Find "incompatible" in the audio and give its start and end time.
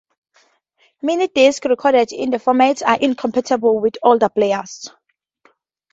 2.99-3.79